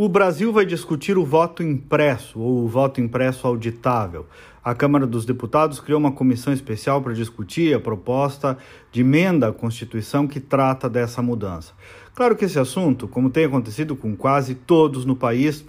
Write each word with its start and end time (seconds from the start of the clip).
O 0.00 0.08
Brasil 0.08 0.52
vai 0.52 0.64
discutir 0.64 1.18
o 1.18 1.24
voto 1.24 1.60
impresso 1.60 2.38
ou 2.38 2.62
o 2.62 2.68
voto 2.68 3.00
impresso 3.00 3.48
auditável. 3.48 4.26
A 4.62 4.72
Câmara 4.72 5.04
dos 5.04 5.24
Deputados 5.24 5.80
criou 5.80 5.98
uma 5.98 6.12
comissão 6.12 6.52
especial 6.52 7.02
para 7.02 7.12
discutir 7.12 7.74
a 7.74 7.80
proposta 7.80 8.56
de 8.92 9.00
emenda 9.00 9.48
à 9.48 9.52
Constituição 9.52 10.28
que 10.28 10.38
trata 10.38 10.88
dessa 10.88 11.20
mudança. 11.20 11.72
Claro 12.14 12.36
que 12.36 12.44
esse 12.44 12.60
assunto, 12.60 13.08
como 13.08 13.28
tem 13.28 13.46
acontecido 13.46 13.96
com 13.96 14.14
quase 14.14 14.54
todos 14.54 15.04
no 15.04 15.16
país, 15.16 15.64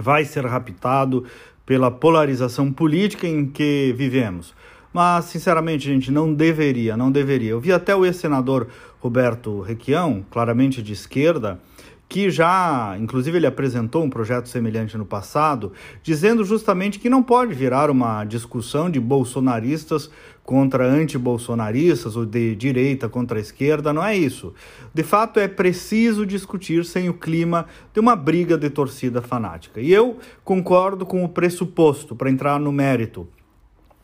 vai 0.00 0.24
ser 0.24 0.44
raptado 0.46 1.24
pela 1.64 1.92
polarização 1.92 2.72
política 2.72 3.28
em 3.28 3.46
que 3.46 3.94
vivemos. 3.96 4.52
Mas, 4.92 5.26
sinceramente, 5.26 5.84
gente, 5.84 6.10
não 6.10 6.34
deveria, 6.34 6.96
não 6.96 7.10
deveria. 7.10 7.50
Eu 7.50 7.60
vi 7.60 7.72
até 7.72 7.94
o 7.94 8.04
ex-senador 8.04 8.66
Roberto 8.98 9.60
Requião, 9.60 10.24
claramente 10.28 10.82
de 10.82 10.92
esquerda, 10.92 11.60
que 12.08 12.30
já, 12.30 12.96
inclusive, 13.00 13.36
ele 13.36 13.46
apresentou 13.46 14.04
um 14.04 14.10
projeto 14.10 14.48
semelhante 14.48 14.96
no 14.96 15.04
passado, 15.04 15.72
dizendo 16.02 16.44
justamente 16.44 16.98
que 16.98 17.10
não 17.10 17.22
pode 17.22 17.54
virar 17.54 17.90
uma 17.90 18.24
discussão 18.24 18.90
de 18.90 19.00
bolsonaristas 19.00 20.10
contra 20.44 20.84
anti-bolsonaristas 20.84 22.16
ou 22.16 22.26
de 22.26 22.54
direita 22.54 23.08
contra 23.08 23.40
esquerda, 23.40 23.92
não 23.92 24.04
é 24.04 24.14
isso. 24.14 24.52
De 24.92 25.02
fato, 25.02 25.40
é 25.40 25.48
preciso 25.48 26.26
discutir 26.26 26.84
sem 26.84 27.08
o 27.08 27.14
clima 27.14 27.66
de 27.94 27.98
uma 27.98 28.14
briga 28.14 28.58
de 28.58 28.68
torcida 28.68 29.22
fanática. 29.22 29.80
E 29.80 29.90
eu 29.90 30.18
concordo 30.44 31.06
com 31.06 31.24
o 31.24 31.28
pressuposto, 31.28 32.14
para 32.14 32.30
entrar 32.30 32.60
no 32.60 32.70
mérito. 32.70 33.26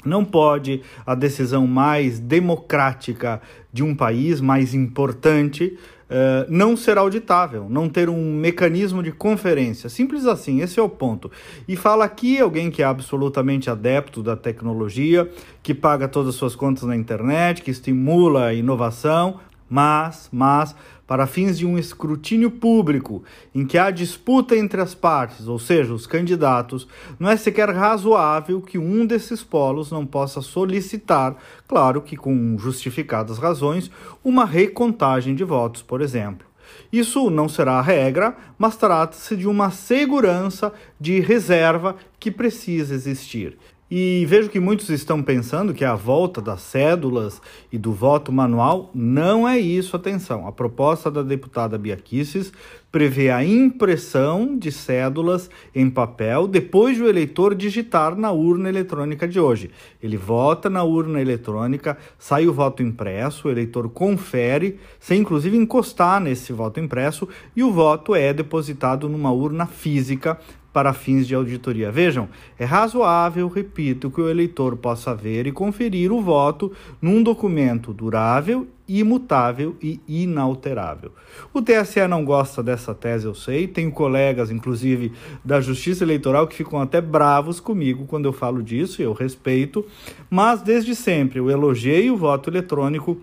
Não 0.05 0.25
pode 0.25 0.83
a 1.07 1.15
decisão 1.15 1.67
mais 1.67 2.19
democrática 2.19 3.41
de 3.73 3.83
um 3.83 3.95
país, 3.95 4.41
mais 4.41 4.75
importante, 4.75 5.77
uh, 6.11 6.47
não 6.49 6.77
ser 6.77 6.99
auditável, 6.99 7.69
não 7.69 7.89
ter 7.89 8.09
um 8.09 8.35
mecanismo 8.35 9.03
de 9.03 9.13
conferência. 9.13 9.89
Simples 9.89 10.27
assim, 10.27 10.61
esse 10.61 10.81
é 10.81 10.83
o 10.83 10.89
ponto. 10.89 11.31
E 11.69 11.77
fala 11.77 12.05
aqui 12.05 12.41
alguém 12.41 12.71
que 12.71 12.83
é 12.83 12.85
absolutamente 12.85 13.71
adepto 13.71 14.23
da 14.23 14.37
tecnologia, 14.37 15.31
que 15.63 15.75
paga 15.75 16.09
todas 16.09 16.31
as 16.31 16.35
suas 16.35 16.57
contas 16.57 16.85
na 16.85 16.97
internet, 16.97 17.63
que 17.63 17.71
estimula 17.71 18.47
a 18.47 18.55
inovação, 18.55 19.39
mas, 19.71 20.29
mas, 20.33 20.75
para 21.07 21.27
fins 21.27 21.57
de 21.57 21.65
um 21.65 21.79
escrutínio 21.79 22.51
público 22.51 23.23
em 23.55 23.65
que 23.65 23.79
há 23.79 23.91
disputa 23.91 24.57
entre 24.57 24.81
as 24.81 24.95
partes, 24.95 25.47
ou 25.47 25.59
seja, 25.59 25.95
os 25.95 26.07
candidatos, 26.07 26.89
não 27.19 27.31
é 27.31 27.37
sequer 27.37 27.71
razoável 27.71 28.61
que 28.61 28.79
um 28.79 29.07
desses 29.07 29.45
polos 29.45 29.93
não 29.93 30.05
possa 30.05 30.41
solicitar, 30.41 31.37
claro 31.69 32.03
que 32.03 32.17
com 32.17 32.59
justificadas 32.59 33.39
razões, 33.39 33.91
uma 34.25 34.45
recontagem 34.45 35.35
de 35.35 35.45
votos, 35.45 35.83
por 35.83 36.01
exemplo. 36.01 36.51
Isso 36.93 37.31
não 37.31 37.49
será 37.49 37.75
a 37.75 37.83
regra, 37.83 38.37
mas 38.59 38.77
trata-se 38.77 39.37
de 39.37 39.47
uma 39.47 39.71
segurança 39.71 40.73
de 40.99 41.21
reserva 41.21 41.97
que 42.19 42.31
precisa 42.31 42.95
existir. 42.95 43.57
E 43.91 44.25
vejo 44.27 44.49
que 44.49 44.61
muitos 44.61 44.89
estão 44.89 45.21
pensando 45.21 45.75
que 45.75 45.85
a 45.85 45.97
volta 45.97 46.41
das 46.41 46.61
cédulas 46.61 47.43
e 47.73 47.77
do 47.77 47.93
voto 47.93 48.31
manual 48.31 48.89
não 48.95 49.49
é 49.49 49.59
isso, 49.59 49.97
atenção. 49.97 50.47
A 50.47 50.53
proposta 50.53 51.11
da 51.11 51.25
deputada 51.25 51.77
Bia 51.77 51.97
Kicis 51.97 52.53
prevê 52.93 53.31
a 53.31 53.45
impressão 53.45 54.57
de 54.57 54.71
cédulas 54.71 55.51
em 55.75 55.91
papel 55.91 56.47
depois 56.47 56.97
de 56.97 57.03
o 57.03 57.09
eleitor 57.09 57.53
digitar 57.53 58.15
na 58.15 58.31
urna 58.31 58.69
eletrônica 58.69 59.27
de 59.27 59.41
hoje. 59.41 59.73
Ele 60.01 60.17
vota 60.17 60.71
na 60.71 60.85
urna 60.85 61.21
eletrônica, 61.21 61.99
sai 62.17 62.47
o 62.47 62.53
voto 62.53 62.85
impresso, 62.85 63.49
o 63.49 63.51
eleitor 63.51 63.89
confere, 63.89 64.79
sem 65.01 65.21
inclusive 65.21 65.57
encostar 65.57 66.21
nesse 66.21 66.53
voto 66.53 66.79
impresso, 66.79 67.29
e 67.57 67.63
o 67.65 67.73
voto 67.73 68.15
é 68.15 68.33
depositado 68.33 69.09
numa 69.09 69.33
urna 69.33 69.67
física 69.67 70.39
para 70.73 70.93
fins 70.93 71.27
de 71.27 71.35
auditoria. 71.35 71.91
Vejam, 71.91 72.29
é 72.59 72.65
razoável, 72.65 73.49
repito, 73.49 74.11
que 74.11 74.21
o 74.21 74.29
eleitor 74.29 74.77
possa 74.77 75.15
ver 75.15 75.47
e 75.47 75.53
conferir 75.53 76.13
o 76.13 76.23
voto 76.23 76.73
num 77.01 77.23
documento 77.23 77.93
durável, 77.93 78.69
imutável 78.89 79.77
e 79.81 80.01
inalterável. 80.09 81.13
O 81.53 81.61
TSE 81.63 82.07
não 82.09 82.25
gosta 82.25 82.63
dessa 82.63 82.95
tese, 82.95 83.27
eu 83.27 83.35
sei. 83.35 83.67
Tenho 83.67 83.91
colegas, 83.91 84.51
inclusive, 84.51 85.13
da 85.45 85.61
Justiça 85.61 86.05
Eleitoral 86.05 86.47
que 86.47 86.57
ficam 86.57 86.81
até 86.81 87.01
bravos 87.01 87.61
comigo 87.61 88.07
quando 88.07 88.27
eu 88.27 88.33
falo 88.33 88.63
disso, 88.63 89.03
eu 89.03 89.13
respeito, 89.13 89.85
mas 90.29 90.63
desde 90.63 90.95
sempre 90.95 91.39
eu 91.39 91.51
elogiei 91.51 92.11
o 92.11 92.17
voto 92.17 92.51
eletrônico 92.51 93.21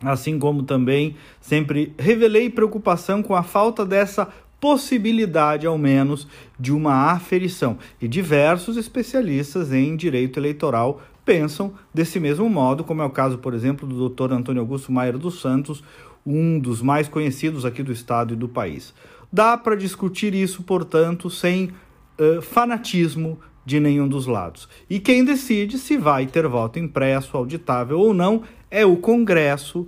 assim 0.00 0.38
como 0.38 0.62
também 0.62 1.16
sempre 1.40 1.92
revelei 1.98 2.48
preocupação 2.48 3.22
com 3.22 3.34
a 3.34 3.42
falta 3.42 3.84
dessa 3.84 4.28
possibilidade, 4.60 5.66
ao 5.66 5.78
menos, 5.78 6.26
de 6.58 6.72
uma 6.72 7.12
aferição. 7.12 7.78
E 8.00 8.08
diversos 8.08 8.76
especialistas 8.76 9.72
em 9.72 9.96
direito 9.96 10.38
eleitoral 10.38 11.00
pensam 11.24 11.74
desse 11.92 12.18
mesmo 12.18 12.48
modo, 12.48 12.82
como 12.82 13.02
é 13.02 13.04
o 13.04 13.10
caso, 13.10 13.38
por 13.38 13.54
exemplo, 13.54 13.86
do 13.86 14.08
Dr. 14.08 14.32
Antônio 14.32 14.62
Augusto 14.62 14.90
Maier 14.90 15.18
dos 15.18 15.40
Santos, 15.40 15.84
um 16.24 16.58
dos 16.58 16.82
mais 16.82 17.08
conhecidos 17.08 17.64
aqui 17.64 17.82
do 17.82 17.92
estado 17.92 18.34
e 18.34 18.36
do 18.36 18.48
país. 18.48 18.94
Dá 19.32 19.56
para 19.56 19.76
discutir 19.76 20.34
isso, 20.34 20.62
portanto, 20.62 21.28
sem 21.28 21.70
uh, 22.18 22.40
fanatismo 22.40 23.38
de 23.64 23.78
nenhum 23.78 24.08
dos 24.08 24.26
lados. 24.26 24.68
E 24.88 24.98
quem 24.98 25.22
decide 25.22 25.76
se 25.76 25.98
vai 25.98 26.26
ter 26.26 26.48
voto 26.48 26.78
impresso, 26.78 27.36
auditável 27.36 28.00
ou 28.00 28.14
não 28.14 28.42
é 28.70 28.86
o 28.86 28.96
Congresso 28.96 29.86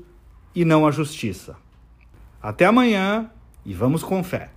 e 0.55 0.65
não 0.65 0.87
a 0.87 0.91
Justiça. 0.91 1.57
Até 2.43 2.67
amanhã 2.67 3.31
e 3.65 3.73
vamos 3.73 4.03
com 4.03 4.23
fé. 4.23 4.51